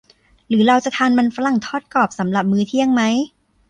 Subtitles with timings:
[0.47, 3.01] หรือเราจะทานมันฝรั่งทอดกรอบสำหรับมื้อเที่ยงไหม?